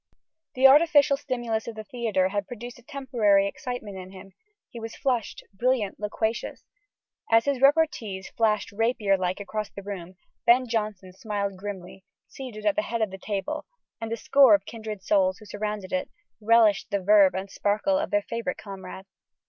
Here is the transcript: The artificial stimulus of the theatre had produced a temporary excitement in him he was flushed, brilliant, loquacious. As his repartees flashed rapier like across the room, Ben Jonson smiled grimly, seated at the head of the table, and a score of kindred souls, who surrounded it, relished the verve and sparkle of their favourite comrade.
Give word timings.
The 0.55 0.65
artificial 0.65 1.15
stimulus 1.15 1.67
of 1.67 1.75
the 1.75 1.83
theatre 1.83 2.29
had 2.29 2.47
produced 2.47 2.79
a 2.79 2.81
temporary 2.81 3.45
excitement 3.45 3.97
in 3.99 4.09
him 4.09 4.33
he 4.67 4.79
was 4.79 4.95
flushed, 4.95 5.43
brilliant, 5.53 5.99
loquacious. 5.99 6.63
As 7.29 7.45
his 7.45 7.61
repartees 7.61 8.27
flashed 8.29 8.71
rapier 8.71 9.15
like 9.15 9.39
across 9.39 9.69
the 9.69 9.83
room, 9.83 10.15
Ben 10.43 10.67
Jonson 10.67 11.13
smiled 11.13 11.55
grimly, 11.55 12.03
seated 12.27 12.65
at 12.65 12.75
the 12.75 12.81
head 12.81 13.03
of 13.03 13.11
the 13.11 13.19
table, 13.19 13.67
and 14.01 14.11
a 14.11 14.17
score 14.17 14.55
of 14.55 14.65
kindred 14.65 15.03
souls, 15.03 15.37
who 15.37 15.45
surrounded 15.45 15.93
it, 15.93 16.09
relished 16.41 16.89
the 16.89 16.99
verve 17.03 17.35
and 17.35 17.51
sparkle 17.51 17.99
of 17.99 18.09
their 18.09 18.23
favourite 18.23 18.57
comrade. 18.57 19.05